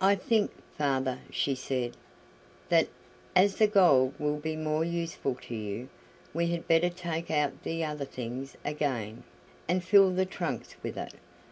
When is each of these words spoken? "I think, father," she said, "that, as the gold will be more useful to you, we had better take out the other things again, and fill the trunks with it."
"I 0.00 0.16
think, 0.16 0.50
father," 0.76 1.20
she 1.30 1.54
said, 1.54 1.96
"that, 2.68 2.88
as 3.36 3.58
the 3.58 3.68
gold 3.68 4.14
will 4.18 4.38
be 4.40 4.56
more 4.56 4.82
useful 4.82 5.36
to 5.42 5.54
you, 5.54 5.88
we 6.34 6.48
had 6.48 6.66
better 6.66 6.90
take 6.90 7.30
out 7.30 7.62
the 7.62 7.84
other 7.84 8.04
things 8.04 8.56
again, 8.64 9.22
and 9.68 9.84
fill 9.84 10.10
the 10.10 10.26
trunks 10.26 10.74
with 10.82 10.96
it." 10.98 11.14